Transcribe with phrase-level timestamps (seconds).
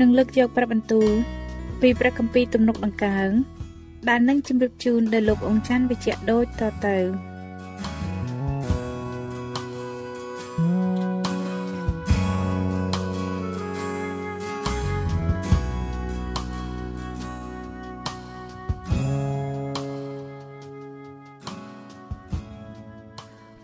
[0.00, 1.10] នឹងលើកយកព្រះបន្ទូល
[1.80, 3.30] ពីព្រះគម្ពីរទំនុកដង្កើង
[4.08, 6.98] ដែលនឹងជម្រាបជូនដល់លោកអង្ចាន់វិជ្ជៈដូចតទៅ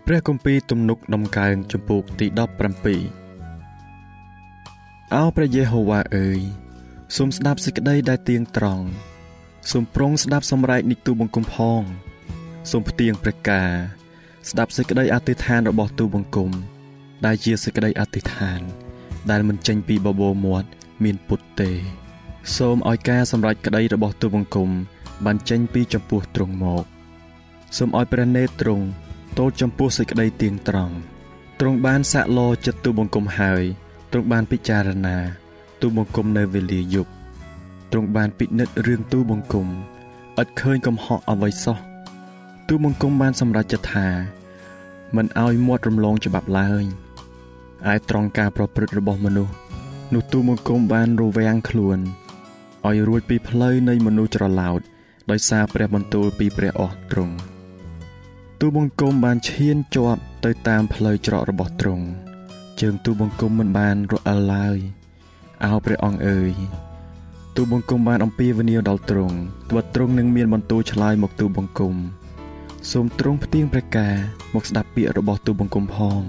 [0.05, 3.26] ព្រះគម្ពីរទំនុកដំកើងចំពោះទី17
[5.15, 6.39] អោព្រះយេហូវ៉ាអើយ
[7.15, 8.85] សូមស្ដាប់សេចក្តីដែលទៀងត្រង់
[9.71, 11.81] សូមប្រងស្ដាប់សម្រែកនិទូបង្គំផង
[12.71, 13.71] សូមផ្ទៀងព្រះការ
[14.49, 16.51] ស្ដាប់សេចក្តីអធិដ្ឋានរបស់ទូបង្គំ
[17.25, 18.61] ដែលជាសេចក្តីអធិដ្ឋាន
[19.29, 20.67] ដែលមិនចេញពីបបោមាត់
[21.03, 21.71] មានពុតទេ
[22.57, 24.69] សូមឲ្យការសម្រេចក្តីរបស់ទូបង្គំ
[25.25, 26.85] បានចេញពីចំពោះទ្រង់មក
[27.77, 28.85] សូមឲ្យព្រះនេត្រទ្រង់
[29.37, 30.95] ទោលចំពោះសេចក្តីទៀងត្រង់
[31.59, 33.65] ទ្រង់បានសាក់លចិត្តទូបង្គំហើយ
[34.11, 35.17] ទ្រង់បានពិចារណា
[35.81, 37.11] ទូបង្គំនៅវេលាយប់
[37.91, 39.67] ទ្រង់បានពិនិត្យរឿងទូបង្គំ
[40.41, 41.77] ឥតឃើញកំហុសអ្វីសោះ
[42.67, 44.07] ទូបង្គំបានសម្រេចចិត្តថា
[45.15, 46.83] មិនឲ្យមាត់រំលងច្បាប់ឡើយ
[47.91, 49.53] ឯត្រង់ការប្រព្រឹត្តរបស់មនុស្ស
[50.13, 51.99] នោះទូបង្គំបានរវាំងខ្លួន
[52.87, 54.81] ឲ្យរួចពីផ្លូវនៃមនុស្សច្រឡោត
[55.31, 57.35] ដោយសារព្រះបន្ទូលពីព្រះអស់ទ្រង់
[58.59, 62.05] ទូបង្គំបានឈានជាប់ទៅតាមផ្លូវច្រករបស់ទ្រង់
[62.81, 64.77] ជើងទូបង្គំមិនបានរអិលឡើយ
[65.63, 66.53] អោព្រះអង្គអើយ
[67.55, 69.37] ទូបង្គំបានអំពាវនាវដល់ទ្រង់
[69.69, 71.95] ត្បិតទ្រង់នឹងមានបន្ទូលឆ្លើយមកទូបង្គំ
[72.91, 74.15] សូមទ្រង់ផ្ទៀងព្រះការ
[74.53, 76.19] មកស្ដាប់ពាក្យរបស់ទូបង្គំផង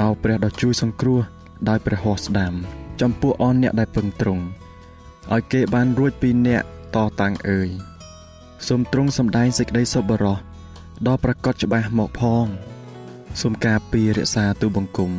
[0.00, 1.20] អោព្រះដ៏ជួយសង្គ្រោះ
[1.68, 2.52] ដោយព្រះហស្ថស្ដាំ
[3.00, 4.44] ចំពោះអនអ្នកដែលពឹងទ្រង់
[5.32, 6.62] ឲ្យគេបានរួចពីអ្នក
[6.96, 7.68] តតាំងអើយ
[8.68, 10.38] សូមទ្រង់សម្ដែងសេចក្តីសុបរោះ
[11.06, 12.46] ដ៏ប្រកបច្បាស់មកផង
[13.40, 15.12] សូមការពាររក្សាទូបង្គំ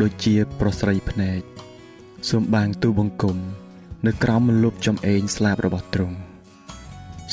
[0.00, 1.40] ដូចជាប្រស្រីភ្នែក
[2.30, 3.36] សូមបាងទូបង្គំ
[4.06, 6.16] នៅក្រោមមលុបចំអេងស្លាបរបស់ទ្រង់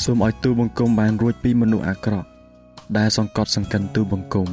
[0.04, 2.28] សូមឲ្យទូបង្គំបានរួចពីមនុស្សអាក្រក់
[2.98, 4.48] ដែលសង្កត់សង្កិនទូបង្គំ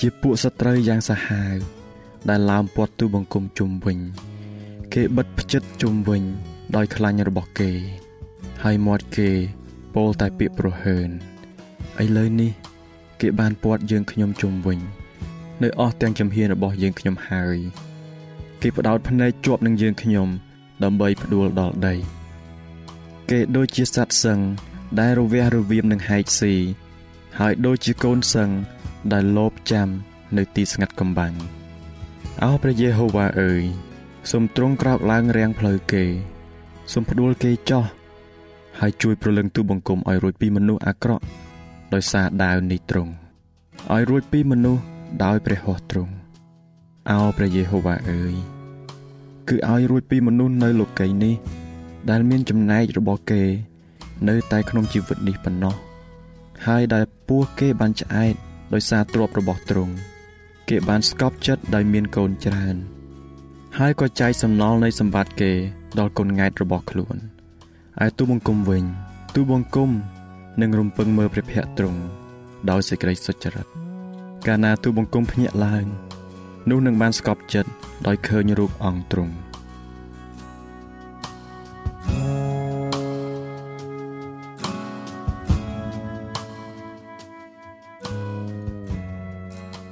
[0.00, 1.56] ជាពួកសត្រូវយ៉ាងសាហាវ
[2.28, 3.98] ដែលឡោមព័ទ្ធទូបង្គំជុំវិញ
[4.94, 6.22] គេបិទផ្ចិតជុំវិញ
[6.76, 7.70] ដោយខ្លាញ់របស់គេ
[8.62, 9.30] ហើយមាត់គេ
[9.94, 11.08] ពោលតែពាក្យប្រហើន
[12.02, 12.52] ឥឡូវនេះ
[13.20, 14.78] គេបានពាត់យើងខ្ញុំជុំវិញ
[15.62, 17.58] នៅអស់ទាំងចំហៀនរបស់យើងខ្ញុំហើយ
[18.62, 20.28] គេបដោតភ្នែកជាប់នឹងយើងខ្ញុំ
[20.84, 21.94] ដើម្បីផ្ដួលដល់ដី
[23.30, 24.38] គេដូចជាសត្វសឹង
[25.00, 26.54] ដែលរវះរវាមនឹងហែកស៊ី
[27.38, 28.50] ហើយដូចជាកូនសឹង
[29.12, 29.88] ដែលលោបចាំ
[30.36, 31.34] នៅទីស្ងាត់កំបាំង
[32.42, 33.62] អោព្រះយេហូវ៉ាអើយ
[34.30, 36.04] សូមទ្រង់ក្រោកឡើងរាំងផ្លូវគេ
[36.92, 37.84] សូមផ្ដួលគេចោះ
[38.80, 41.24] ហើយជួយប្រលឹងទូបង្គំឲ្យរួចពីមនុស្សអាក្រក់
[41.94, 43.12] ដោយសារដាវនេះទ្រង់
[43.92, 44.82] ឲ្យរួចពីមនុស្ស
[45.24, 46.14] ដោយព្រះហស្ថទ្រង់
[47.10, 48.34] អោព្រះយេហូវ៉ាអើយ
[49.48, 51.34] គឺឲ្យរួចពីមនុស្សនៅលោកីយ៍នេះ
[52.10, 53.42] ដែលមានចំណែករបស់គេ
[54.28, 55.74] នៅតែក្នុងជីវិតនេះប៉ុណ្ណោះ
[56.66, 58.34] ហើយដែលពោះគេបានឆ្អែត
[58.74, 59.94] ដោយសារទ្រព្យរបស់ទ្រង់
[60.68, 62.76] គេបានស្កប់ចិត្តដោយមានកូនច្រើន
[63.78, 65.52] ហើយក៏ចែកសំណល់នៃសម្បត្តិគេ
[65.98, 67.16] ដល់កូនង៉ែតរបស់ខ្លួន
[68.04, 68.84] ឯទូបង្គំវិញ
[69.34, 69.90] ទូបង្គំ
[70.60, 72.00] និងរំពឹងមើលព្រះភ័ក្ត្រទ្រង់
[72.70, 73.66] ដោយសេចក្តីសុចរិត
[74.46, 75.86] កាលណាទូបង្គំភ្ញាក់ឡើង
[76.70, 77.70] នោះនឹងបានស្កប់ចិត្ត
[78.06, 79.34] ដោយឃើញរូបអង្គទ្រង់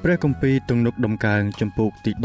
[0.02, 2.24] ព្រះគម្ពីរទំនុកដំកើងចំពូកទី18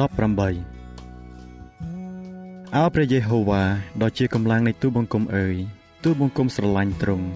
[2.76, 3.64] អោព្រះយេហូវ៉ា
[4.02, 5.56] ដ៏ជាកម្លាំងនៃទូបង្គំអើយ
[6.04, 7.28] ទូបង្គំស្រឡាញ់ទ្រង់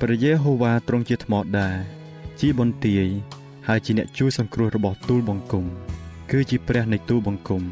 [0.00, 1.68] ព្រះយេហូវ៉ាទ្រង់ជាថ្មដា
[2.40, 3.08] ជាបន្ទាយ
[3.70, 5.64] ហើយជាអ្នកជួយសង្គ្រោះរបស់ទូលបង្គំ
[6.30, 7.62] គឺជាព្រះនៃទូបង្គំ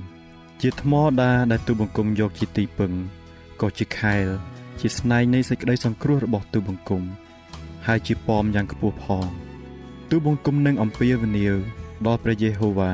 [0.62, 2.93] ជាថ្មដាដែលទូបង្គំយកជាទីពឹង
[3.60, 4.26] ក៏ជាខែល
[4.81, 7.02] ជាស្នែងនៃសេចក្តីសង្គ្រោះរបស់ទូបង្គំ
[7.87, 9.26] ហើយជាប៉មយ៉ាងខ្ពស់ផង
[10.10, 11.56] ទូបង្គំនឹងអំពាវនាវ
[12.06, 12.92] ដល់ព្រះយេហូវ៉ា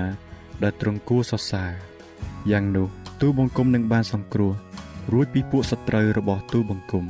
[0.62, 1.72] ដែលទ្រង់គួរសរសើរ
[2.50, 2.88] យ៉ាងនោះ
[3.20, 4.52] ទូបង្គំនឹងបានសង្គ្រោះ
[5.12, 7.04] រួចពីពួកសត្រូវរបស់ទូបង្គំ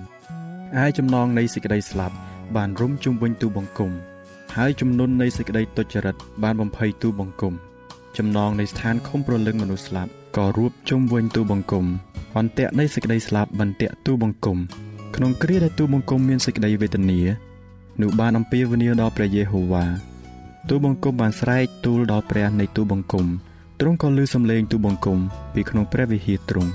[0.83, 2.17] ឯចំណងនៃសេចក្តីស្លាប់
[2.57, 3.93] បានរុំជុំវិញទូបង្គំ
[4.57, 7.55] ហើយចំនួននៃសេចក្តីទុច្ចរិតបានបំភ័យទូបង្គំ
[8.17, 11.85] ចំណងនៃស្ថានខំប្រលឹងមនុស្សស្លាប់ក៏រួបជុំវិញទូបង្គំ
[12.39, 14.59] អន្ទាក់នៃសេចក្តីស្លាប់បន្ទាក់ទូបង្គំ
[15.17, 17.21] ក្នុងគ្រាដែលទូបង្គំមានសេចក្តីវេទនា
[18.01, 19.85] នោះបានអំពាវនាវដល់ព្រះយេហូវ៉ា
[20.69, 23.27] ទូបង្គំបានស្រែកទូលដល់ព្រះនៃទូបង្គំ
[23.81, 25.19] ទ្រង់ក៏ឮសំឡេងទូបង្គំ
[25.55, 26.71] ពីក្នុងព្រះវិហារទ្រង់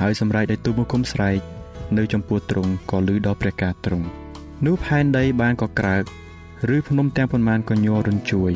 [0.00, 1.38] ហើយសម្រែកដែលទូបង្គំស្រែក
[1.96, 4.06] នៅចំពោះទ្រង់ក៏ឮដល់ព្រះការទ្រង់
[4.66, 6.04] នោះផែនដីបានកក្រើក
[6.74, 8.52] ឬភ្នំទាំងប៉ុន្មានក៏ញ័ររញ្ជួយ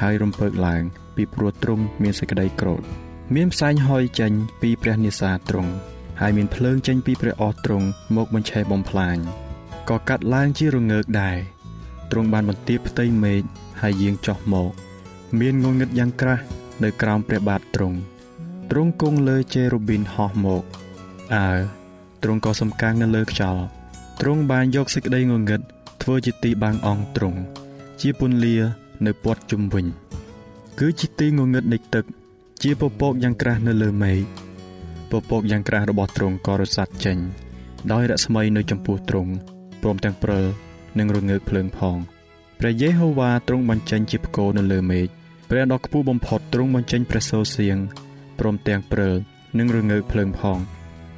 [0.00, 0.82] ហើយរំពើកឡើង
[1.16, 2.82] ពីព្រោះទ្រង់មានសេចក្តីក្រោធ
[3.34, 4.32] មានផ្សែងហុយចេញ
[4.62, 5.72] ពីព្រះនិសាទ្រង់
[6.20, 7.86] ហើយមានភ្លើងចេញពីព្រះអស់ទ្រង់
[8.16, 9.16] មកបញ្ឆេះបំផ្លាញ
[9.88, 11.38] ក៏កាត់ឡើងជារងើកដែរ
[12.10, 13.42] ទ្រង់បានបន្ទាបផ្ទៃមេឃ
[13.80, 14.70] ហើយយាងចុះមក
[15.40, 16.42] មានងងឹតយ៉ាងក្រាស់
[16.82, 17.96] នៅក្រោមព្រះបាទទ្រង់
[18.70, 20.64] ទ្រង់គង់លើជេរូប៊ីនហោះមក
[21.34, 21.50] អើ
[22.22, 23.62] ទ្រង់ក៏សំកាំងនៅលើខ្យល់
[24.20, 25.60] ទ្រង់បានយកសេចក្តីងងឹត
[26.06, 27.40] ធ្វើជាទីបាំងអង្គទ្រង់
[28.00, 28.56] ជាពន្លា
[29.06, 29.86] នៅព័ទ្ធជុំវិញ
[30.78, 32.04] គឺជាទីងងឹតនៃទឹក
[32.62, 34.18] ជាពពកយ៉ាងក្រាស់នៅលើមេឃ
[35.10, 37.18] ពពកយ៉ាងក្រាស់របស់ទ្រង់ក៏រសាត់ចេញ
[37.92, 39.32] ដោយរស្មីនៅចំពោះទ្រង់
[39.82, 40.44] ព្រមទាំងព្រិល
[40.98, 41.96] និងរងើកភ្លើងផង
[42.60, 45.06] ព្រះយេហូវ៉ាទ្រង់បញ្ចេញជាផ្គរនៅលើមេឃ
[45.50, 47.76] ព្រះដ៏ខ្ពស់បំផុតទ្រង់បញ្ចេញព្រះសូរសៀង
[48.38, 49.14] ព្រមទាំងព្រិល
[49.58, 50.58] និងរងើកភ្លើងផង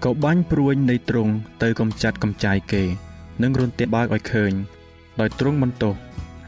[0.04, 1.32] ក៏បាញ់ព្រួញនៃទ្រង់
[1.62, 2.84] ទៅកំចាត់កំចាយគេ
[3.42, 4.52] និងរន្ទះបើកឲ្យឃើញ
[5.20, 5.94] ដោយទ្រង់បន្ទោស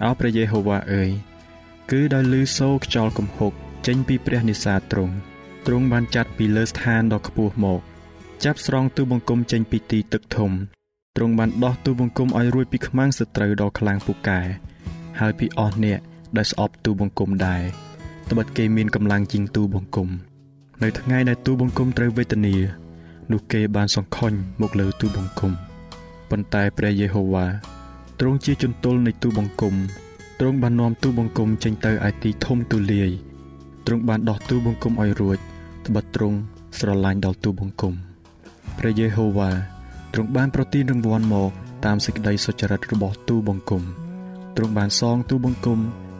[0.04, 1.10] អោព្រះយេហូវ៉ាអើយ
[1.90, 3.52] គឺដោយលឺសូរខ្យល់គំហុក
[3.86, 5.14] ចេញពីព្រះនិសាទ្រង់
[5.66, 7.80] ទ្រង់បានចាត់ពីលើស្ថានដ៏ខ្ពស់មក
[8.44, 10.52] ចាប់ស្រង់ទូបង្គំចេញពីទីទឹកធំ
[11.16, 14.40] ទ្រង់បានដោះទូបង្គំឲ្យរួចពីខ្មាំងសត្រូវដ៏ខ្លាំងពូកែ
[15.20, 16.00] ហើយពីអស់អ្នក
[16.36, 17.62] ដែលស្អប់ទូបង្គំដែរ
[18.30, 20.08] ត្បិតគេមានកម្លាំងជាងទូបង្គំ
[20.82, 22.54] នៅថ្ងៃដែលទូបង្គំត្រូវវេទនា
[23.32, 25.52] នោះគេបានសង្ខុញមកលើទូបង្គំ
[26.30, 27.46] ប៉ុន្តែព្រះយេហូវ៉ា
[28.20, 29.74] ទ្រង់ជាជំទល់នៃទូបង្គំ
[30.40, 33.10] ទ្រង់បាននាំទូបង្គំចេញទៅឯទីធំទូលាយ
[33.86, 35.38] ទ្រង់បានដោះទូបង្គំឲ្យរួច
[35.86, 36.38] ត្បិតទ្រង់
[36.78, 37.94] ស្រឡាញ់ដល់ទូបង្គំ
[38.78, 39.50] ព្រះយេហូវ៉ា
[40.12, 41.50] ទ្រង់បានប្រទានរង្វាន់មក
[41.84, 43.82] តាមសេចក្តីសុចរិតរបស់ទូបង្គំ
[44.56, 45.78] ទ្រង់បានសងទូបង្គំ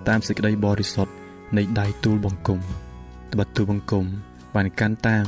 [0.09, 1.13] តាមសេចក្តីបរិសុទ្ធ
[1.57, 2.59] នៃដៃទូលបង្គំ
[3.33, 4.05] ត្បិតទូបង្គំ
[4.55, 5.27] បានកាន់តាម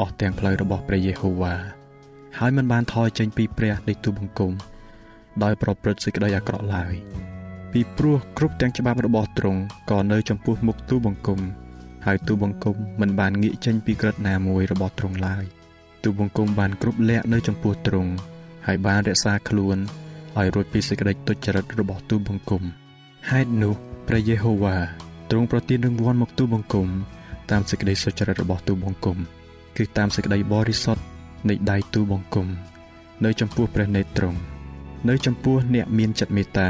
[0.00, 1.54] អស់ទាំងផ្លូវរបស់ព្រះយេហូវ៉ា
[2.38, 4.52] ហើយមិនបានថយចេញពីព្រះនៃទូបង្គំ
[5.42, 6.94] ដោយប្រព្រឹត្តសេចក្តីអាក្រក់ឡើយ
[7.72, 9.60] ពីព្រោះគ្រប់ទាំងច្បាប់របស់ទ្រង់
[9.90, 11.40] ក៏នៅចំពោះមុខទូបង្គំ
[12.06, 15.44] ហើយទូបង្គំមិនបានងាកចេញពីក្រឹតណាមួយរបស់ទ្រង់ឡើយ
[16.04, 18.10] ទូបង្គំបានគ្រប់លក្ខនៅចំពោះទ្រង់
[18.66, 19.76] ហើយបានរក្សាខ្លួន
[20.38, 22.62] ឲ្យរួចពីសេចក្តីទុច្ចរិតរបស់ទូបង្គំ
[23.30, 23.74] ហេតុនោះ
[24.08, 24.76] ព្រះយេហូវ៉ា
[25.30, 26.88] ទ្រង់ប្រទានរង្វាន់មកទូបង្គំ
[27.50, 29.16] តាមសេចក្តីសុចរិតរបស់ទូបង្គំ
[29.76, 31.02] គឺតាមសេចក្តីបរិសុទ្ធ
[31.48, 32.46] នៃដៃទូបង្គំ
[33.24, 34.38] នៅចំពោះព្រះនេត្រទ្រង់
[35.08, 36.68] នៅចំពោះអ្នកមានចិត្តមេត្តា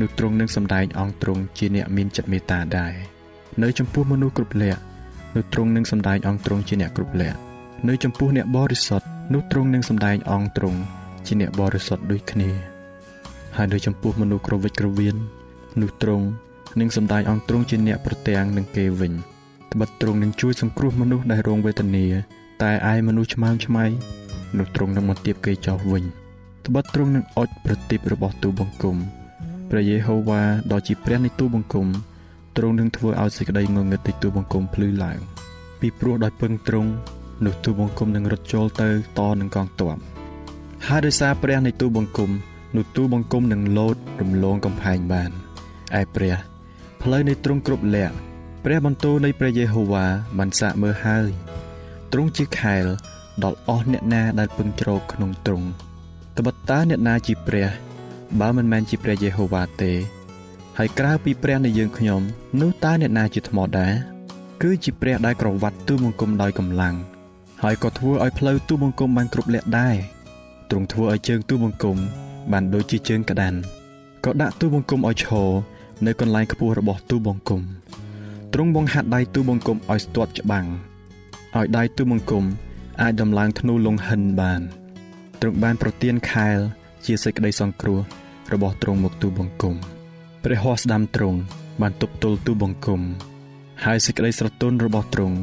[0.00, 2.94] នោះទ្រង់នឹងសម្ដែងអង្គទ្រង់ជាអ្នកមានចិត្តមេត្តាដែរ
[3.62, 4.80] នៅចំពោះមនុស្សគ្រប់លក្ខ
[5.34, 7.38] នោះទ្រង់នឹងសម្ដែងអង្គទ្រង់ជាអ្នកគ្រប់លក្ខ
[7.88, 10.78] នៅចំពោះអ្នកបរិសុទ្ធនោះទ្រង់នឹងសម្ដែងអង្គទ្រង់
[11.26, 12.50] ជាអ្នកបរិសុទ្ធដូចគ្នា
[13.56, 15.16] ហើយនៅចំពោះមនុស្សក្រវិចក្រវៀន
[15.80, 16.26] នោះទ្រង់
[16.80, 19.12] នឹងសម្ដែងអង្គទ្រង់ជាអ្នកប្រទាំងនឹងគេវិញ
[19.72, 22.06] ត្បិតទ្រង់នឹងជួយសង្គ្រោះមនុស្សដែលរងវេទនា
[22.62, 23.84] តែឯមនុស្សឆ្មើងឆ្មៃ
[24.58, 26.04] នោះទ្រង់នឹងមកទៀបគេចោលវិញ
[26.66, 28.96] ត្បិតទ្រង់នឹងអុចប្រទីបរបស់ទូបង្គំ
[29.70, 30.42] ព្រះយេហូវ៉ា
[30.72, 31.86] ដ៏ជាព្រះនៃទូបង្គំ
[32.56, 35.18] ទ្រង់នឹងធ្វើឲ្យសេចក្តីងងឹតនៃទូបង្គំភ្លឺឡើង
[35.80, 36.90] ពីព្រោះដោយពឹងទ្រង់
[37.44, 39.96] នោះទូបង្គំនឹងរត់ចូលទៅតនឹងកងទ័ព
[40.86, 42.30] ហើយដោយសារព្រះនៃទូបង្គំ
[42.76, 45.30] នោះទូបង្គំនឹងលោតរំលងកំផែងបាន
[46.00, 46.34] ឯព្រះ
[47.02, 48.14] ផ្លូវនៃទ្រង់គ្រប់លក្ខ
[48.64, 50.06] ព្រះបន្ទូលនៃព្រះយេហូវ៉ា
[50.38, 51.28] បានសាកមើលហើយ
[52.12, 52.84] ទ្រង់ជាខែល
[53.44, 55.68] ដល់អស់អ្នកណាដែលពឹងជ្រកក្នុងទ្រង់
[56.38, 57.68] ត្បិតតើអ្នកណាជាព្រះ
[58.40, 59.92] បើមិនមែនជាព្រះយេហូវ៉ាទេ
[60.78, 62.20] ហើយក្រៅពីព្រះនៃយើងខ្ញុំ
[62.60, 63.92] នោះតើអ្នកណាជាថ្មដែរ
[64.62, 66.94] គឺជាព្រះដែលក្រវ៉ាត់ទូបង្គំដោយកម្លាំង
[67.62, 69.96] ហើយក៏ធ្វើឲ្យផ្លូវទូបង្គំបានគ្រប់លក្ខដែរ
[70.70, 71.96] ទ្រង់ធ្វើឲ្យជើងទូបង្គំ
[72.52, 73.58] បានដូចជាជើងក្តាន់
[74.24, 75.48] ក៏ដាក់ទូបង្គំឲ្យឈរ
[76.06, 77.62] នៅកន្លែងខ្ពស់របស់ទូបង្គំ
[78.52, 80.66] ទ្រង់បង្ហាត់ដៃទូបង្គំឲ្យស្ទាត់ច្បាំង
[81.56, 82.44] ឲ្យដៃទូបង្គំ
[83.02, 84.62] អាចដំឡើងធ្នូលងហិនបាន
[85.44, 86.58] ទ្រង់បានប្រទានខែល
[87.06, 88.00] ជាសេចក្តីសង្គ្រោះ
[88.52, 89.74] របស់ទ្រង់មកទូបង្គំ
[90.44, 91.38] ព្រះហស្ថស្ដាំទ្រង់
[91.80, 93.00] បានទប់ទល់ទូបង្គំ
[93.84, 95.36] ហើយសេចក្តីស្រទន់របស់ទ្រង់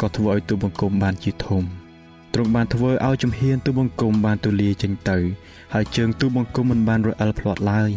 [0.00, 1.62] ក៏ធ្វើឲ្យទូបង្គំបានជាធំ
[2.34, 5.18] ទ្រង់បានធ្វើឲ្យជំហានទូបង្គំបានទូលាយចេញទៅ
[5.74, 7.90] ហើយជើងទូបង្គំមិនបានរអិលផ្លាត់ឡើយ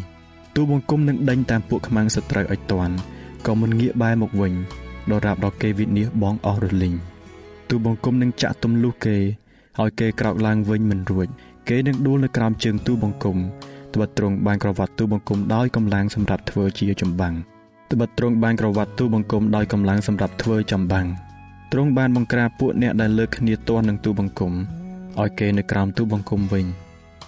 [0.55, 2.93] ទូបង្គំនឹងដេញតាមពួកខ្មាំងសត្រូវឲ្យទាន់
[3.45, 4.53] ក៏មិនងាកបែរមកវិញ
[5.11, 6.95] ដរាបដល់គេវិនិច្ឆ័យបងអស់រលីង
[7.69, 9.17] ទូបង្គំនឹងចាក់ទម្លុះគេ
[9.79, 11.27] ឲ្យគេក្រោកឡើងវិញមិនរួច
[11.69, 13.37] គេនឹងដួលនៅក្រោមជើងទូបង្គំ
[13.93, 17.33] ត្បិតទ្រង់បានក្រវ៉ាត់ទូបង្គំដោយកម្លាំងសម្រាប់ធ្វើជាចម្បាំង
[17.91, 21.07] ត្បិតទ្រង់បានក្រវ៉ាត់ទូបង្គំដោយកម្លាំងសម្រាប់ធ្វើចម្បាំង
[21.71, 24.53] ទ្រង់បានបង្ក្រាបពួកអ្នកដែលលើកគ្នាទាស់នឹងទូបង្គំ
[25.19, 26.65] ឲ្យគេនៅក្រោមទូបង្គំវិញ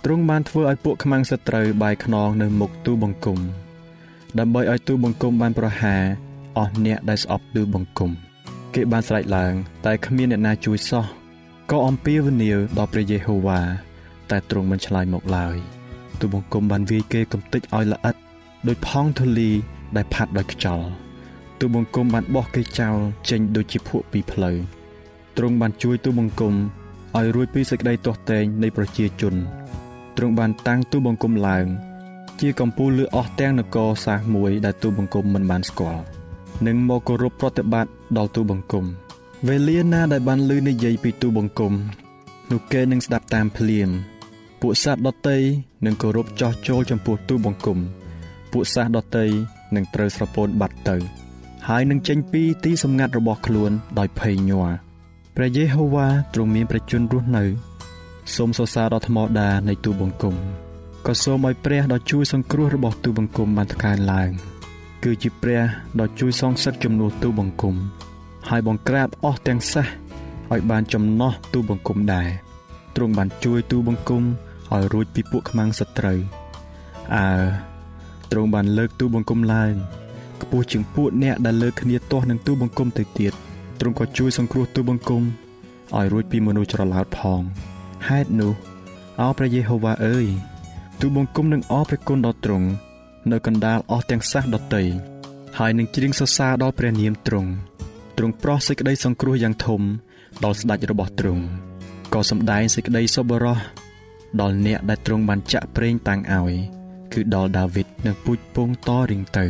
[0.04, 3.40] ទ្រង់បានធ្វើឲ្យពួកខ្មាំងសត្រូវបាយខ្នងនៅមុខទូបង្គំ
[4.40, 6.02] ដើម្បីឲ្យទូបង្គំបានប្រហារ
[6.58, 8.12] អស់អ្នកដែលស្អប់ទូបង្គំ
[8.74, 9.54] គេបានស្រែកឡើង
[9.86, 11.06] តែគ្មានអ្នកណាជួយសោះ
[11.72, 13.91] ក៏អំពាវនាវដល់ព្រះយេហូវ៉ា
[14.32, 15.58] តែទ្រង់មិនឆ្លើយមកឡើយ
[16.20, 18.16] ទូបង្គំបានវាយគេកំទេចឲ្យល្អិត
[18.68, 19.52] ដោយផង់ធូលី
[19.96, 20.88] ដែលផាត់ដោយខ្យល់
[21.60, 22.98] ទូបង្គំបានបោះគេចោល
[23.30, 24.58] ចេញដូចជាភក់ពីផ្លូវ
[25.38, 26.54] ទ្រង់បានជួយទូបង្គំ
[27.18, 29.36] ឲ្យរួចពីសេចក្តីទាស់ទែងនៃប្រជាជន
[30.18, 31.66] ទ្រង់បានតាំងទូបង្គំឡើង
[32.42, 36.02] ជាកំពូលលើអស់ទាំងនគរសាសមួយដែលទូបង្គំមិនបានស្គាល់
[36.68, 38.86] និងមកគោរពប្រតិបត្តិដល់ទូបង្គំ
[39.48, 41.74] វេលាណាដែលបានលឺនិយាយពីទូបង្គំ
[42.52, 43.90] នោះគេនឹងស្ដាប់តាមភ្លាម
[44.62, 45.38] ពួកសត្វដតី
[45.86, 47.80] នឹងគោរពចោះចូលចំពោះទូបង្គំ
[48.51, 49.25] ពួកសត្វដតី
[49.75, 50.98] នឹងត្រូវស្រពោនបាត់ទៅ
[51.68, 54.70] ហើយនឹងចេញពីទីសម្ងាត់របស់ខ្លួនដោយភ័យញ័រ
[55.36, 57.44] ព្រះយេហូវ៉ាទ្រង់មានព្រះជន្មរស់នៅ
[58.36, 60.36] សូមសរសើរដល់ថ្មដានៃទូបង្គំ
[61.08, 64.30] ក៏សូមឲ្យព្រះដ៏ជួយសង្គ្រោះរបស់ទូបង្គំបានថ្កើងឡើង
[65.03, 65.62] គឺជាព្រះ
[66.00, 67.75] ដ៏ជួយសងសឹកជំនួសទូបង្គំ
[68.50, 69.86] ហើយបង្ក្រាបអស់ទាំងសះ
[70.51, 72.30] ឲ្យបានចំណោះទូបង្គំដែរ
[72.96, 74.24] ទ្រង់បានជួយទូបង្គំ
[74.74, 76.20] ឲ្យរួចពីពួកខ្មាំងសត្រូវ
[77.16, 77.28] អើ
[78.32, 79.74] ទ្រង់បានលើកទូបង្គំឡើង
[80.42, 83.34] ខ្ពស់ជាងពួកអ្នកដែលលើកគ្នាទាស់នឹងទូបង្គំទៅទៀត
[83.80, 85.24] ទ្រង់ក៏ជួយសង្គ្រោះទូបង្គំ
[85.96, 87.42] ឲ្យរួចពីមនុស្សច្រឡោតផង
[88.08, 88.54] ហេតុនោះ
[89.22, 90.25] អោព្រះយេហូវ៉ាអើយ
[91.00, 92.68] ទូបង្គំនឹងអរព្រះគុណដល់ទ្រង់
[93.32, 94.84] នៅកណ្ដាលអស់ទាំងសះដតី
[95.58, 97.50] ហើយនឹងច្រៀងសរសើរដល់ព្រះនាមទ្រង់
[98.18, 99.82] ទ្រង់ប្រោះសេចក្តីសង្គ្រោះយ៉ាងធំ
[100.44, 101.44] ដល់ស្ដេចរបស់ទ្រង់
[102.13, 103.58] ក៏សម្ដែងសេចក្តីសប្បុរស
[104.40, 106.54] ដល់អ្នកដែលទ្រង់បានចាក់ប្រេងតាំងឲ្យ
[107.14, 109.46] គឺដល់ដាវីតនិងពូជពងតរៀងទៅ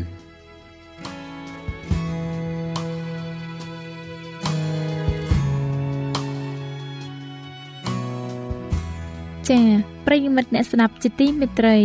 [9.50, 9.66] ចា៎
[10.06, 11.78] ប្រិយមិត្តអ្នកស្ដាប់ជាទីមេត្រី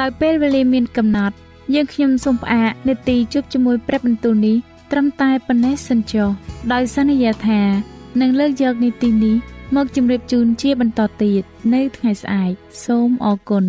[0.00, 1.36] ដោយពេលវេលាមានកំណត់
[1.74, 4.56] យើងខ្ញុំសូមផ្អាកនេតិជួបជាមួយព្រឹបបន្ទូលនេះ
[4.92, 6.28] ត្រឹមតែប៉ុណ្ណេះសិនចុះ
[6.72, 7.60] ដោយសន្យាថា
[8.20, 9.36] នឹងលើកយកនីតិនេះ
[9.74, 11.42] មកជម្រាបជូនជាបន្តទៀត
[11.74, 12.52] នៅថ្ងៃស្អែក
[12.84, 13.64] សូមអរគុណ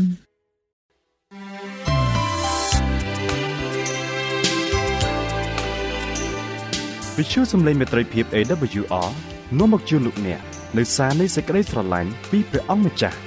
[7.18, 9.10] វិទ្យុសំឡេងមេត្រីភាព AWR
[9.60, 10.42] នាំមកជូនលោកអ្នក
[10.78, 13.18] នៅសារនៃសេចក្តីស្រឡាញ់ពីព្រះអង្គម្ចាស់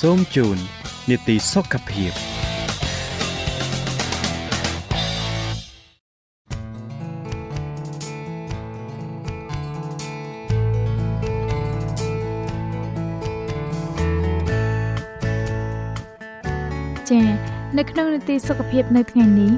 [0.00, 0.58] សូមជូន
[1.10, 2.31] នីតិសុខភាព
[18.32, 19.52] ចា៎នៅក្នុងនីតិសុខភាពនៅថ្ងៃនេះ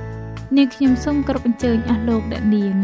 [0.57, 2.77] នាងខ្ញុំសូមគោរពអញ្ជើញអស់លោកអ្នកនាង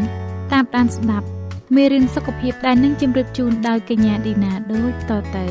[0.51, 1.27] តាមដានស្ដាប់
[1.75, 5.45] មេរៀនសុខភាពដែលនឹងជម្រាបជូនដោយកញ្ញាឌីណាដូចតទៅ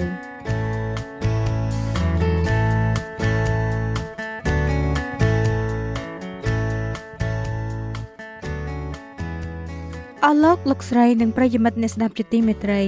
[10.25, 12.81] អស់លោកលោកស្រីនិងប្រិយមិត្តអ្នកស្ដាប់ជាទីមេត្រី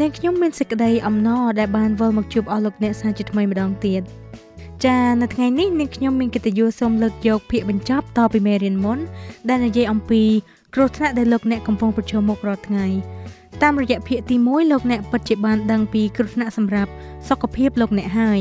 [0.00, 4.02] នាងខ្ញុំមានសេចក្តីអំណរដែលបានវិលមកជួបអស់លោកអ្នកសាជាថ្មីម្ដងទៀត
[4.84, 8.98] ចានៅថ្ងៃនេះនាងខ្ញុំមានកិត្តិយសសូមលើកយកភាគបញ្ចប់តពីមេរៀនមុន
[9.48, 10.22] ដែលនិយាយអំពី
[10.74, 12.86] គ្រោះថ្នាក់ដែលលោកអ្នកកំពុងប្រឈមមុខរាល់ថ្ងៃ
[13.62, 16.90] តាមរយៈភាគទី1លោកអ្នកពិតជាបានដឹងពីគ្រោះថ្នាក់សម្រាប់
[17.28, 18.38] សុខភាពលោកអ្នកហើយ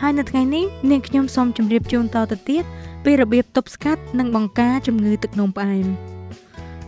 [0.00, 2.64] ហើយនៅថ្ងៃនេះនាងខ្ញុំសូមជម្រាបជូនតទៅទៀត
[3.04, 5.88] ពីរបៀបទប់ស្កាត់និងបង្ការជំងឺទឹកនោមផ្អែម។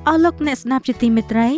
[0.09, 1.49] អស់លោកអ្នកស្ដាប់ជាទីមេត្រី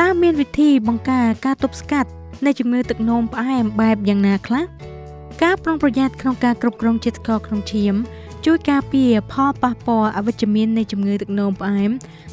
[0.00, 2.10] តើមានវិធីបង្ការការទប់ស្កាត់
[2.46, 4.64] នៃជំងឺទឹកនោមផ្អែមបែបយ៉ាងណាខ្លះ
[5.42, 7.94] ការប្រុងប្រយ័ត្នក្នុងការគ្រប់គ្រងជាតិស្ករក្នុងឈាម
[8.46, 11.90] ជួយការពារផលប៉ះពាល់អវិជ្ជមាននៃជំងឺទឹកនោមផ្អែម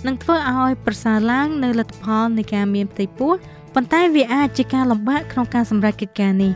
[0.07, 3.33] និងធ្វើឲ្យប្រសើរឡើងនៅលទ្ធផលនៃការមានផ្ទៃពោះ
[3.73, 6.51] ប៉ុន្តែវាអាចជាការលំបាកក្នុងការសម្រេចកិច្ចការនេះ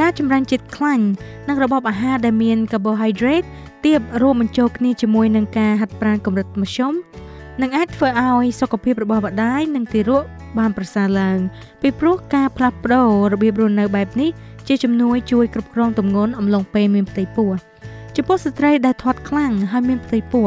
[0.00, 1.06] ការចម្រាញ់ជាតិខ្លាញ់
[1.48, 3.46] និងរបបអាហារដែលមាន carbohydrate
[3.84, 6.94] ទាបរួមបញ្ចូលគ្នាជាមួយនឹងការហាត់ប្រាណកម្រិតមធ្យម
[7.60, 10.24] នឹងអាចធ្វើឲ្យសុខភាពរបស់ម្ដាយនិងទារក
[10.58, 11.38] បានប្រសើរឡើង
[11.82, 14.30] ពីព្រោះការផ្លាស់ប្ដូររបៀបរស់នៅបែបនេះ
[14.68, 17.50] ជាជំនួយជួយគ្រប់គ្រងទម្ងន់អំឡុងពេលមានផ្ទៃពោះ
[18.16, 20.46] ចំពោះស្ត្រីដែលធាត់ខ្លាំងហើយមានផ្ទៃពោះ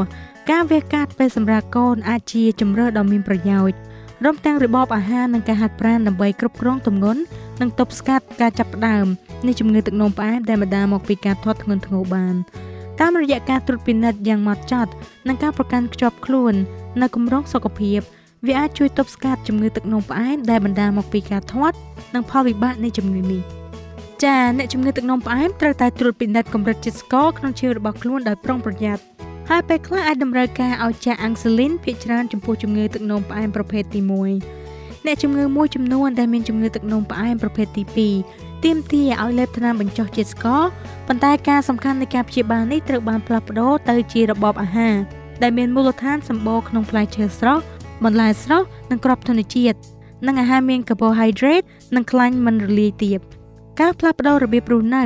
[0.52, 3.78] ការវះកាត់ពេលសម្រាប់កូនអាចជាជំរើសដ៏មានប្រយោជន៍
[4.26, 7.22] រំទាំងរបបអាហារនិងការហាត់ប្រាណដើម្បីគ្រប់គ្រងទម្ងន់
[7.62, 9.06] និងទប់ស្កាត់ការចាប់ផ្ដើម
[9.46, 12.36] នៃជំងឺទឹកនោមផ្អែមដែលបណ្ដាលមកពីការធាត់ធ្ងន់ធ្ងរបាន
[13.00, 14.92] តាមរយៈការត្រួតពិនិត្យយ៉ាងម៉ត់ចត់
[15.28, 16.54] និងការប្រកាន់ខ្ជាប់ខ្លួន
[17.02, 18.00] នៅគម្រោងសុខភាព
[18.48, 21.78] វាអាចជួយទប់ស្កាត់ជំងឺទឹកនោមផ្អែមដែលបណ្ដាលមកពីការធាត់
[22.14, 23.42] និងផលវិបាកនៃជំងឺនេះ
[24.24, 29.04] ចាអ្នកជំងឺទឹកនោមផ្អែមត្រូវតែត្រួតពិនិត្យកម្រិតជាតិស្ករក្នុងឈាមរបស់ខ្លួនដោយប្រុងប្រយ័ត្ន
[29.50, 37.84] ហើយពេលខ្លះអាចតម្រូវការឲ្យចាក់អាំងស៊ូលីនភាគច្រើនចំពោះជំងឺទឹកនោមផ្អែមប្រភេទទី1អ្នកជំងឺមួយចំនួនដែលមានជំងឺទឹកនោមផ្អែមប្រភេទទី
[38.24, 40.62] 2ទាមទារឲ្យលេបថ្នាំបញ្ចុះជាតិស្ករ
[41.08, 44.96] ប៉ុន្តែការសំខាន់នៃការព្យាបាលនេះត្រូវបានផ្លាស់ប្ដូរទៅជារបបអាហារ
[45.44, 47.64] ដែលមានមូលដ្ឋានសម្បូរក្នុងផ្លែឈើស្រស់
[48.04, 49.78] បន្លែស្រស់និងគ្រាប់ធញ្ញជាតិ
[50.28, 51.66] និងអាហារមាន carbohydrate
[51.96, 53.20] និងខ្លាញ់មិនរលាយទាប
[53.80, 55.04] ការផ្លាស់ប្ដូររបៀបរស់នៅ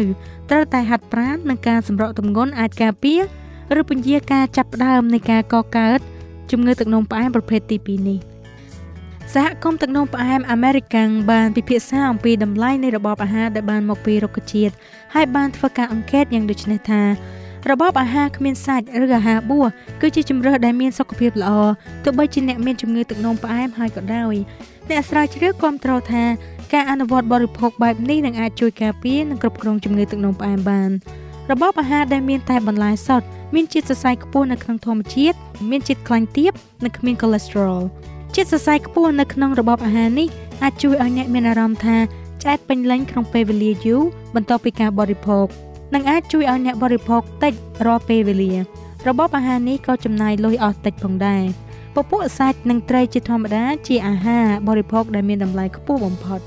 [0.50, 3.22] ត្រូវតែហាត់ប្រាណនិងការសម្រកទម្ងន់អាចការពារ
[3.80, 6.00] ឬពន្យាការចាប់ផ្ដើមនៃការកកើត
[6.52, 8.20] ជំងឺទឹកនោមផ្អែមប្រភេទទី2នេះ
[9.34, 14.74] សហគមន៍ទឹកនោមផ្អែមអាមេរិកាំងបានពិភាក្សាអំពីតម្លៃនៃរបបអាហារដែលបានមកពីរុក្ខជាតិ
[15.14, 17.02] ហើយបានធ្វើការអង្កេតយ៉ាងដូចនេះថា
[17.72, 19.68] របបអាហារគ្មានសាច់ឬអាហារបួស
[20.02, 21.52] គឺជាជំរើសដែលមានសុខភាពល្អ
[22.04, 24.36] ទោះបីជាអ្នកមានជំងឺទឹកនោមផ្អែមហើយក៏ដោយ
[24.90, 26.24] អ្នកស្រាវជ្រាវគាំទ្រថា
[26.74, 30.90] ការអនុវត្តបរិភោគបែបនេះនឹងអាចជួយការពារនិងគ្រប់គ្រងជំងឺទឹកនោមផ្អែមបាន
[31.52, 33.26] របបអាហារដែលមានតែបន្លែសុទ្ធ
[33.56, 35.38] មានជាតិសរសៃខ្ពស់នៅក្នុងធម្មជាតិ
[35.70, 36.52] មានជាតិខ្លាញ់ទាប
[36.84, 37.82] និងគ្មាន cholesterol
[38.36, 40.28] ជាតិសរសៃខ្ពស់នៅក្នុងរបបអាហារនេះ
[40.64, 41.98] អាចជួយឲ្យអ្នកមានអារម្មណ៍ថា
[42.42, 44.02] ឆ្អែតពេញលេញក្នុងពេលវេលាយូរ
[44.36, 45.48] បន្ទាប់ពីការបរិភោគ
[45.94, 47.54] និងអាចជួយឲ្យអ្នកបរិភោគតិច
[47.86, 48.54] រាល់ពេលវេលា
[49.08, 51.44] របបអាហារនេះក៏ចំណាយលុយអស់តិចផងដែរ
[51.96, 56.40] ពពួកសាច់និងត្រីជាធម្មតាជាអាហារបរិភោគដែលមានតម្លៃខ្ពស់បំផុត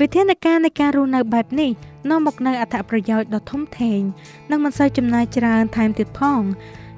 [0.00, 1.70] វិធានការនៃការរស់នៅបែបនេះ
[2.10, 4.00] នាំមកនូវអត្ថប្រយោជន៍ដ៏ធំធេង
[4.50, 6.42] និងមិនសូវចំណាយច្រើនថែមទៀតផង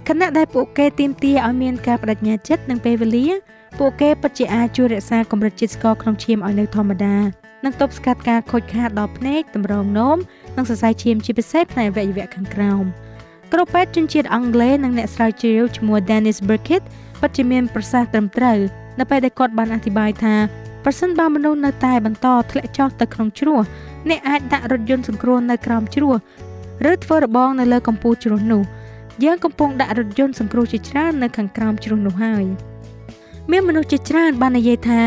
[0.09, 3.27] ខណៈដែលពួកគេទាមទារឲ្យមានការបដិញ្ញាចិត្តនិងពេលវេលា
[3.79, 7.17] ពួកគេពិតជាអាចជួយរក្សាកម្រិតជាតិស្ករក្នុងឈាមឲ្យនៅធម្មតា
[7.65, 10.17] និងទប់ស្កាត់ការខូចខាតដល់ភ្នែកតម្រងនោម
[10.57, 12.85] និងសរសៃឈាមជាពិសេសផ្នែកអវយវៈខាងក្រោម
[13.53, 16.83] គ្រូពេទ្យជនជាតិអង់គ្លេសនិងអ្នកស្រាវជ្រាវឈ្មោះ Dennis Burkitt
[17.21, 18.59] ពិតជាមានប្រសាសន៍ត្រឹមត្រូវ
[18.99, 20.35] នៅពេលដែលគាត់បានអធិប្បាយថា
[20.85, 23.61] ប្រសិនបើមនុស្សនៅតែបន្តធ្លាក់ចុះទៅក្នុងជ្រោះ
[24.09, 26.15] អ្នកអាចដាក់រថយន្តសង្គ្រោះនៅក្រោមជ្រោះ
[26.91, 28.63] ឬធ្វើរបងនៅលើកំពូលជ្រោះនោះ
[29.25, 32.45] យើងកំពុងដាក់រថយន្តសង្គ្រោះជាច្រើននៅខាងក្រោមជ្រោះនោះហើយ
[33.51, 35.01] មានមនុស្សជាច្រើនបាននិយាយថា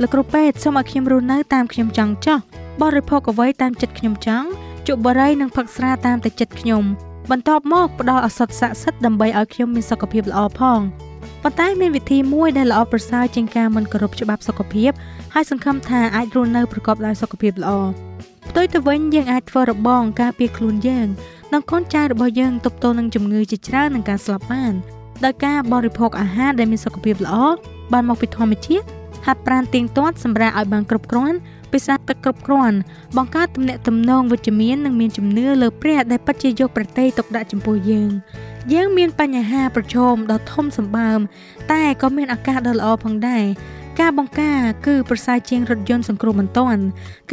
[0.00, 2.38] លោកគ្រូពេទ្យសូមឲ្យខ្ញុំរស់នៅតាមខ្ញុំចង់ចោះ
[2.82, 4.46] បរិភោគអ្វីតាមចិត្តខ្ញុំចង់
[4.86, 6.82] ជក់បរិយនិងផឹកស្រាតាមតែចិត្តខ្ញុំ
[7.30, 10.80] បន្ទាប់មកផ្ដល់ឱសថស័ក្តិសិទ្ធិដើម្បីឲ្យខ្ញុំមានសុខភាពល្អផង
[11.42, 14.90] ប៉ុន្តែមានវិធីមួយដែលល្អប្រសើរជាងការមិនគោរពច្បាប់សុខភាព
[15.34, 17.72] ហើយសង្ឃឹមថាអាចរស់នៅប្រកបដោយសុខភាពល្អ
[18.48, 21.08] ផ្ទុយទៅវិញយើងអាចធ្វើរបងការពារខ្លួនយើង
[21.52, 24.74] និងកូនចៅរបស់យើងទប់ទល់នឹងជំងឺជាច្រើននិងការស្លាប់បាន
[25.24, 27.36] ដោយការបរិភោគអាហារដែលមានសុខភាពល្អ
[27.92, 28.86] បានមកពីធម្មជាតិ
[29.26, 31.38] ហាត់ប្រាណទៀងទាត់សម្រាប់ឲ្យបានគ្រប់គ្រាន់
[31.72, 32.76] ពិសាទឹកគ្រប់គ្រាន់
[33.16, 38.10] បង្កើតទំនាក់ទំនងវិជ្ជមាននិងមានជំនឿលើព្រះដែលពិតជាយកប្រតិយទុកដាក់ចំពោះយើង
[38.72, 41.18] យើងមានបញ្ហាប្រឈមដ៏ធំសម្បើម
[41.72, 43.44] តែក៏មានឱកាសដ៏ល្អផងដែរ
[44.00, 46.82] ការបង្ការគឺប្រសើរជាងរថយន្តសង្គ្រោះបន្ទាន់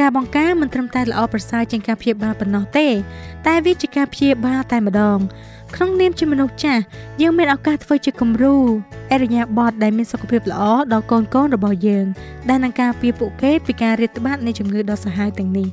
[0.00, 2.88] ការបង្ការមិនត្រឹមតែល្អប្រសើរជាងការព្យាបាលប៉ុណ្ណោះទេ
[3.46, 5.18] តែវាជាការព្យាបាលតែម្ដង
[5.74, 6.82] ក្នុងនាមជាមនុស្សចាស់
[7.22, 8.56] យើងមានឱកាសធ្វើជាគំរូ
[9.12, 12.06] អរិយាប័ត្រដែលមានសុខភាពល្អដល់កូនកូនរបស់យើង
[12.48, 15.68] ដែលនឹងការពារពួកគេពីការរាតត្បាតនៃជំងឺដ៏សាហាវទាំងនេះ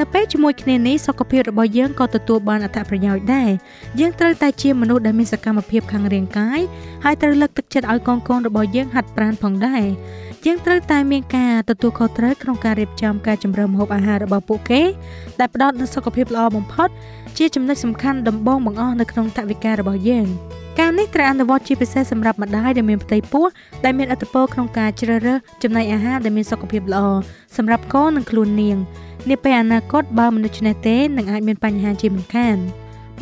[0.00, 3.50] នៅពេលជាមួយគ្នានេះសុខភាពរបស់យើងក៏ទទួលបានអត្ថប្រយោជន៍ដែរ
[4.00, 6.60] យើងត្រូវតែជាមនុស្សដែលមានសកម្មភាពខាងរាងកាយ
[7.04, 9.84] ហើយត្រូវលើកទឹកចិត្តឲ្យកូនកូនរបស់យើងហាត់ប្រាណផងដែរ
[10.46, 14.82] យើងត្រូវតែមានការទទួលខុសត្រូវក្នុងការរៀបចំការជម្រើសម្ហូបអាហាររបស់ពួកគេ
[15.40, 16.88] ដែលផ្ដល់នូវសុខភាពល្អបំផុត
[17.38, 20.28] ជាចំណុចសំខាន់ដំបូងបង្អស់នៅក្នុងថវិការបស់យើង
[20.80, 23.46] ការនេះត្រូវអនុវត្តជាពិសេសសម្រាប់ម្ដាយដែលមានផ្ទៃពោះ
[23.84, 27.04] ដែលមានឥទ្ធិពលក្នុងការជ្រើសរើសចំណីអាហារដែលមានសុខភាពល្អ
[27.56, 28.76] សម្រាប់កូននិងខ្លួននាង
[29.30, 32.56] នាពេលអនាគតបើមនុស្សនេះទេនឹងអាចមានបញ្ហាជាមិនខាន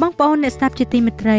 [0.01, 1.39] បងប្អូនអ្នកស្ដាប់ជាទីមេត្រី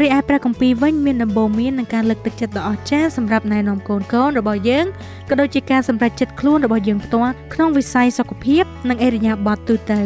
[0.00, 4.86] រីឯព្រះគម្ពីរវិញមានដំបូន្មាននឹងការលើកទឹកចិត្តដ៏អស្ចារ្យសម្រាប់ណែនាំកូនកូនរបស់យើង
[5.28, 10.00] ក៏ដូចជាការសម្រេចចិត្តខ្លួនរបស់យើងផ្ទាល់ក្នុងវិស័យសុខភាពនិងអរិយាប័ត្រទូទៅ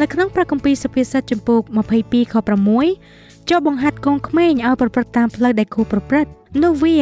[0.00, 1.58] នៅក្នុងព្រះគម្ពីរសុភាសិតចំពោះ
[1.96, 2.34] 22ខ
[2.82, 6.30] 6 ចូលបង្ហាត់កូនក្មេងឲ្យប្រព្រឹត្តតាមផ្លូវដែលគួរប្រព្រឹត្ត
[6.62, 6.98] នោះវា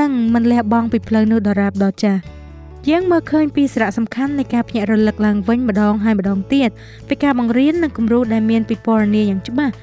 [0.00, 2.20] នឹងមិនលះបង់ពីផ្លូវនោះដរាបដល់ចាស់
[2.90, 6.70] យើងមើលឃើញពីសារៈសំខាន់នៃការភ្ញាក់រលឹកឡើងវិញម្ដងហើយម្ដងទៀត
[7.08, 9.74] ពីការបង្រៀននិងគំរូដែលមានពិពណ៌នាយ៉ាងច្បាស់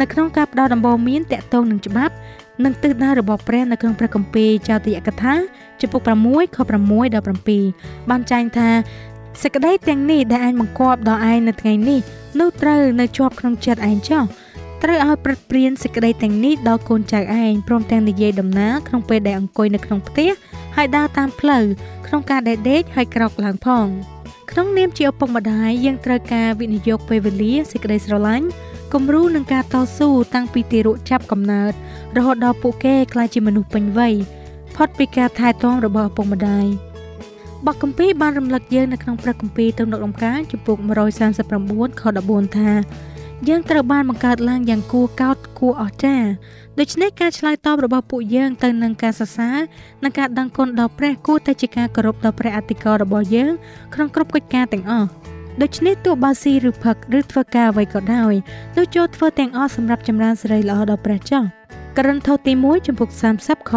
[0.00, 2.14] នៅក្នុងការផ្ដល់ដំបូន្មានតាក់ទងនឹងច្បាប់
[2.64, 5.34] និងទិសដៅរបស់ព្រះនៅក្នុងព្រះគម្ពីរចោទយកថា
[5.80, 7.24] ចំពុក6ខ6ដល់
[7.66, 8.68] 7បានចែងថា
[9.42, 12.00] សេចក្តីទាំងនេះដែលអញបង្គាប់ដល់ឯងនៅថ្ងៃនេះ
[12.40, 14.22] នោះត្រូវនៅជាប់ក្នុងចិត្តឯងចោះ
[14.82, 20.30] ត្រូវឲ្យព្រឹកព្រៀនសេចក្តីទាំងនេះដល់កូនចៅឯងព្រមទាំងនិយាយដំណើរក្នុងពេលដែលអង្គុយនៅក្នុងផ្ទះ
[20.76, 21.64] ហើយដើរតាមផ្លូវ
[22.06, 23.86] ក្នុងការដែលដេកហើយក្រោកឡើងផង
[24.50, 28.46] ក្នុងនាមជាឪពុកម្ដាយយើងត្រូវការវិនិយោគពេលវេលាសេចក្តីស្រឡាញ់
[28.92, 31.72] គំរូនឹងការតស៊ូតាំងពីទីរកចាប់កំណើត
[32.16, 34.14] រហូតដល់ពួកគេក្លាយជាមនុស្សពេញវ័យ
[34.76, 36.66] ផុតពីការថែទាំរបស់ឪពុកម្ដាយ
[37.66, 40.76] បទកម្ពីបានរំលឹកយើងនៅក្នុងព្រះគម្ពីរទំនុកដំណើរចំពុក
[41.38, 42.70] 139ខ14ថា
[43.48, 46.28] យើងត្រូវបានបង្កើតឡើងយ៉ាងគួរកោតគួរអស្ចារ្យ
[46.80, 49.56] ដូច្នេះការឆ្លើយតបរបស់ពួកយើងទៅនឹងការសរសើរ
[50.04, 53.52] និងការដឹងគុណដល់ព្រះគួរតែជាការគោរពដល់ព្រះអធិការរបស់យើង
[53.94, 55.08] ក្នុងគ្រប់កិច្ចការទាំងអស់
[55.62, 58.34] ដូច្នេះទោះបើស៊ីឬផឹកឬធ្វើការអ្វីក៏ដោយ
[58.76, 61.44] នោះចូលធ្វើទាំងអស់សម្រាប់ចម្រើនសិរីល្អដល់ព្រះចោះ
[61.98, 63.08] ករណីថោទី1ចំពុក
[63.40, 63.72] 30ខ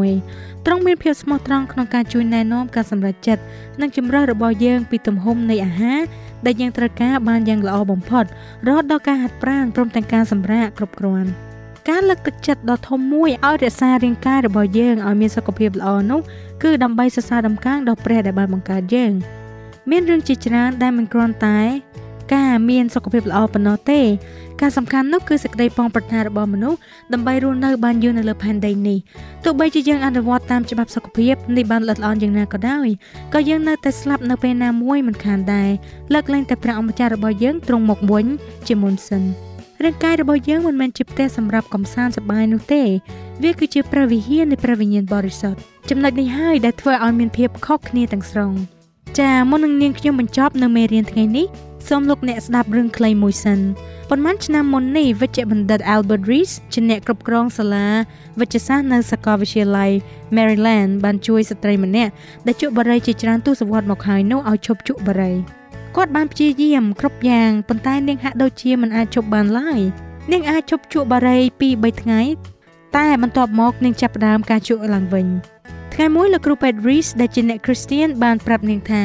[0.00, 3.42] 31ទ្រង់មានភាពស្មោះត្រង់ក្នុងការជួយណែនាំការសម្រេចចិត្ត
[3.80, 6.00] និងជំរើសរបស់យើងពីទំហំនៃអាហារ
[6.46, 8.24] ដែលយើងត្រូវការបានយ៉ាងល្អបំផុត
[8.66, 11.30] រហូតដល់ការហាត់ប្រាណព្រមទាំងការសម្រាកគ្រប់គ្រាន់
[11.90, 16.20] ការលើកទឹកចិត្តដ៏ធំមួយឲ្យរក្សារាងកាយរបស់យើងឲ្យមានសុខភាពល្អនោះ
[16.62, 19.12] គឺដើម្បីសរសើរដំណើរដល់ព្រះដែលបានបង្កើតយើង
[19.90, 21.60] មានរឿងជាច្រើនដែលមិនគ្រាន់តែ
[22.34, 24.00] ការមានសុខភាពល្អប៉ុណ្ណោះទេ
[24.60, 26.78] ការសំខាន់នោះគឺសេចក្តីប៉ងប្រាថ្នារបស់មនុស្ស
[27.12, 28.98] ដើម្បីរស់នៅបានយូរនៅលើផែនដីនេះ
[29.44, 32.86] ទោះបីជាយើងអនុវត្តតាមច្បាប់សុខភាពនេះបានល្អិតល្អន់យ៉ាងណាក៏ដោយ
[33.34, 35.70] ក៏យើងនៅតែស្លាប់នៅពេលណាមួយមិនខានដែរ
[36.14, 38.26] លើកលែងតែព្រះអម្ចាស់របស់យើងទ្រង់មកវិញ
[38.66, 39.22] ជាមុនសិន
[39.84, 42.82] រាងកាយរបស់យើងមិនមែនជាផ្ទះសម្រាប់កំសាន្តសប្បាយនោះទេ
[43.42, 48.52] វាគឺជាព្រះវិហារនៃព្រះវិញ្ញាណបរិសុទ្ធចំណុចនេះហើយដែលធ្វើឲ្យមានភាពខុសគ្នាទាំងស្រុង
[49.20, 51.46] ចាមុននឹងនាងខ្ញុំបញ្ចប់នៅមេរៀនថ្ងៃនេះ
[51.88, 53.60] សូមលោកអ្នកស្ដាប់រឿងខ្លីមួយសិន
[54.10, 57.86] ប៉ុន្មានឆ្នាំមុននេះវិជ្ជបណ្ឌិត Albert Rees ជាអ្នកគ្រប់គ្រងសាលា
[58.40, 59.90] វិទ្យាសាស្ត្រនៅសាកលវិទ្យាល័យ
[60.36, 62.10] Maryland បានជួយស្ត្រីម្នាក់
[62.46, 65.32] ដែលជក់បារីជាច្រើនទសវត្សរ៍មកហើយនោះឲ្យឈប់ជក់បារី
[65.96, 69.80] គាត់បានព្យាយាមគ្រប់យ៉ាងប៉ុន្តែនាងហាក់ដូចជាមិនអាចជប់បានឡើយ
[70.32, 72.20] នាងអាចជប់ជក់បារី2 3ថ្ងៃ
[72.96, 75.28] តែបន្ទាប់មកនាងចាប់ផ្ដើមការជក់ឡើងវិញ
[75.96, 79.02] ថ្ងៃមួយលោកគ្រូពេទ្យ Rees ដែលជាអ្នកគ្រីស្ទៀនបានប្រាប់នាងថា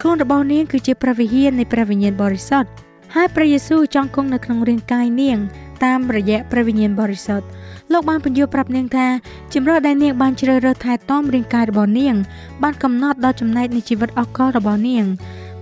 [0.00, 2.68] ខ្លួនរបស់នាងគឺជាព្រះវិហារនៃព្រះវិញ្ញាណបរិសុទ្ធ
[3.14, 5.38] ហើយព្រះយេស៊ូវចង់គង់នៅក្នុងរាងកាយនាង
[5.84, 7.46] តាមរយៈព្រះវិញ្ញាណបរិសុទ្ធ
[7.92, 9.06] លោកបានពន្យល់ប្រាប់នាងថា
[9.54, 12.14] ជំរឿដែលនាងបានជ្រើសរើសថែទាំរាងកាយរបស់នាង
[12.62, 15.04] បានកំណត់ដល់ចំណែកនៃជីវិតអកលរបស់នាង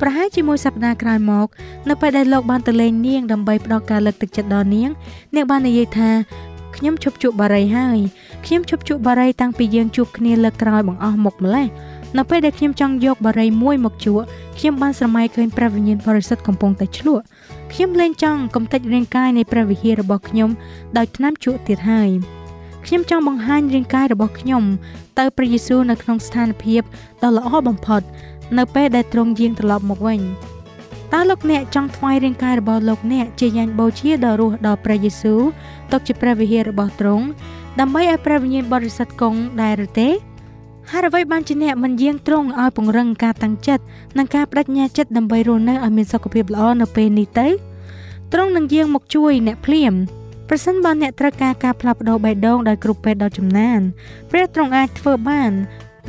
[0.01, 1.47] ប្រហែលជាមួយសប្តាហ៍ក្រោយមក
[1.89, 4.91] នៅពេលដែលលោកបានទៅលេងនាងដើម្បីផ្ដល់ការលើកទឹកចិត្តដល់នាង
[5.35, 6.11] នាងបាននិយាយថា
[6.83, 7.99] ខ្ញុំឈប់ជក់បារីហើយ
[8.47, 11.67] ខ្ញុំឈប់ជក់បារីតាំងពីយើងជួបគ្នាលើកក្រោយបង្អស់មុខម្លេះ
[12.19, 14.25] នៅពេលដែលខ្ញុំចង់យកបារីមួយមកជក់
[14.59, 17.25] ខ្ញុំបានស្រមៃឃើញព្រះវិញ្ញាណបរិសុទ្ធកំពុងតែឆ្លក់
[17.73, 20.51] ខ្ញុំលែងចង់កំទេចរាងកាយនៃព្រះវិហាររបស់ខ្ញុំ
[20.97, 22.11] ដោយថ្នាំជក់ទៀតហើយ
[22.87, 24.65] ខ្ញុំចង់បង្ហាញរាងកាយរបស់ខ្ញុំ
[25.19, 26.83] ទៅព្រះយេស៊ូវនៅក្នុងស្ថានភាព
[27.23, 28.03] ដ៏ល្អបំផុត
[28.59, 30.21] នៅពេលដែលទ្រង់យាងត្រឡប់មកវិញ
[31.15, 35.41] តើលោកអ្នកចង់ថ្វាយរាងកាយរបស់លោកអ្នកជាយ៉ាញ់បូជាដល់រស់ដល់ព្រះយេស៊ូវ
[35.93, 37.25] ទុកជាព្រះវិហាររបស់ទ្រង់
[37.81, 40.09] ដើម្បីឲ្យព្រះវិញ្ញាណបរិសុទ្ធគង់ដែរឬទេ
[40.91, 43.83] ហើយអ្វីបានជាអ្នកមិនយាងត្រង់ឲ្យពង្រឹងការតាំងចិត្ត
[44.19, 47.49] និងការបដិញ្ញាចិត្តដើម្បីរស់នៅឲ្យមានសុខភាពល្អនៅពេលនេះទៅ
[48.33, 49.93] ត្រង់នឹងយាងមកជួយអ្នកភ្លាម
[50.49, 53.81] ប្រសិនបើអ្នកត្រូវការការផ្លាស់ប្ដូរបេះដូងដោយគ្រូពេទ្យដ៏ចំណាន
[54.31, 55.53] ព្រះទ្រង់អាចធ្វើបាន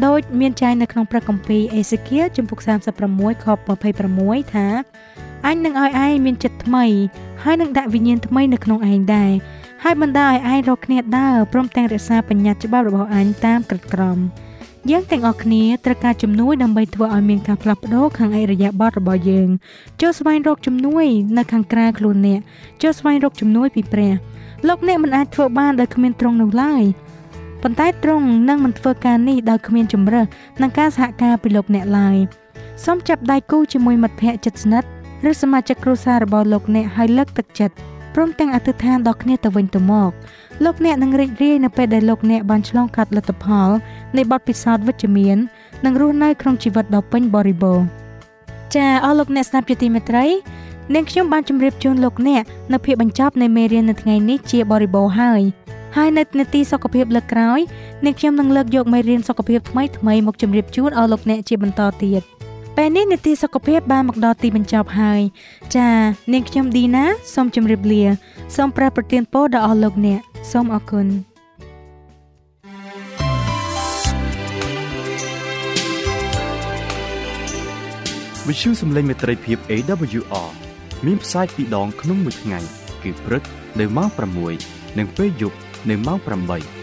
[0.06, 2.60] ដោយមានចែងនៅក្នុងព្រះគម្ពីរអេសេគៀលជំពូក
[3.02, 3.46] 36ខ
[4.00, 4.68] 26ថា
[5.48, 6.86] អញនឹងឲ្យឯងមានចិត្តថ្មី
[7.44, 9.32] ហើយនឹងដាក់វិញ្ញាណថ្មីនៅក្នុងឯងដែរ
[9.84, 14.20] ហើយបណ្ដាឲ្យឯងរកគ្នាដើរព្រមទាំងរក្សាបញ្ញត្តិច្បាប់របស់អញតាមក្រឹតក្រម
[14.92, 19.50] យើងទាំងអស់គ្នាត្រូវការជំនួយដើម្បីធ្វើឲ្យមានការផ្លាស់ប្ដូរខាងអរិយាប័ត្ររបស់យើង
[20.02, 21.06] ចូលស្វែងរកជំនួយ
[21.38, 22.40] នៅខាងក្រៅខ្លួនអ្នក
[22.82, 24.14] ចូលស្វែងរកជំនួយពីព្រះ
[24.68, 26.84] លោកអ្នកមិនអាចធ្វើបានដោយគ្មានទ្រង់នោះឡើយ
[27.64, 30.26] ប៉ុន្តែទ្រង់នឹងមិនធ្វើការនេះដោយគ្មានជំរើស
[30.62, 32.18] និងការសហការពីលោកអ្នកឡើយ
[32.86, 34.88] សូមចាប់ដៃគូជាមួយមិត្តភ័ក្តិជិតស្និទ្ធ
[35.30, 37.76] ឬសមាជិកគ្រួសាររបស់លោកអ្នកឲ្យលើកទឹកចិត្ត
[38.16, 40.12] ព្រមទាំងអធិដ្ឋានដល់គ្នាទៅវិញទៅមក
[40.64, 43.70] លោកអ្នកនឹងរីករាយនៅពេលដែលលោកអ្នកបានឆ្លងកាត់លទ្ធផល
[44.18, 45.38] នៃបទពិសោធន៍វិជ្ជមាន
[45.86, 47.86] និងរស់នៅក្នុងជីវិតដ៏ពេញបរិបូរណ៍
[48.76, 50.26] ចាអស់លោកអ្នកស្ដាប់ជាទីមេត្រី
[50.94, 55.42] នាងខ្ញុំបានជម្រាបជូនលោកអ្នកនៅភាពបញ្ចប់នៃមេរៀននៅថ្ងៃនេះជាបរិបូរណ៍ហើយ
[55.96, 57.60] ហើយនៅនាទីសុខភាពលើកក្រោយ
[58.06, 62.22] នាងខ្ញុំនឹងលើកយកមេរៀនសុខភាពថ្មីថ្មីមកជម្រាបជូនអស់លោកអ្នកជាបន្តទៀត
[62.78, 65.22] ពេលនេះនាទីសុខភាពបានមកដល់ទីបញ្ចប់ហើយ
[65.76, 65.90] ចា
[66.34, 68.04] នាងខ្ញុំឌីណាសូមជម្រាបលា
[68.56, 70.20] សូមប្រែប្រទានពរដល់អស់លោកអ្នក
[70.52, 71.08] សូមអរគុណ
[78.48, 80.50] វិទ្យុសំឡេងមេត្រីភាព AWR
[81.06, 82.60] មានផ្សាយពីរដងក្នុងមួយថ្ងៃ
[83.04, 83.44] គឺព្រឹក
[83.80, 84.10] នៅម៉ោង
[84.54, 85.58] 6និងពេលយប់
[85.90, 86.83] នៅម៉ោង8